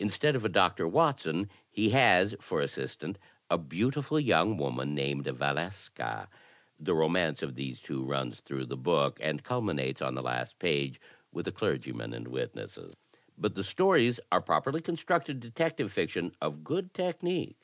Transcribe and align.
Instead 0.00 0.34
of 0.34 0.44
a 0.44 0.48
Doctor 0.48 0.88
Watson, 0.88 1.48
he 1.70 1.90
has 1.90 2.34
for 2.40 2.60
assistant 2.60 3.16
a 3.48 3.56
beautiful 3.56 4.18
young 4.18 4.56
woman 4.56 4.92
named 4.92 5.26
Valeska. 5.26 6.26
The 6.80 6.94
romance 6.94 7.44
of 7.44 7.54
these 7.54 7.80
two 7.80 8.04
runs 8.04 8.40
through 8.40 8.66
the 8.66 8.76
book, 8.76 9.20
and 9.22 9.44
culminates 9.44 10.02
on 10.02 10.16
the 10.16 10.20
last 10.22 10.58
page 10.58 11.00
with 11.30 11.46
a 11.46 11.52
clergyman 11.52 12.12
and 12.12 12.26
witnesses." 12.26 12.96
But 13.38 13.54
the 13.54 13.62
stories 13.62 14.18
are 14.32 14.40
properly 14.42 14.80
constructed 14.80 15.38
detective 15.38 15.92
fiction 15.92 16.34
of 16.40 16.64
good 16.64 16.92
technique. 16.92 17.60